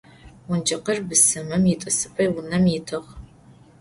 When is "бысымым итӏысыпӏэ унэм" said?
1.07-2.65